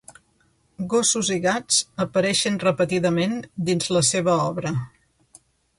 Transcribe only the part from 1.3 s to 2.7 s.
i gats apareixen